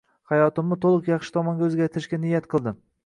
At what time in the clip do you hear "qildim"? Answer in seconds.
2.55-2.81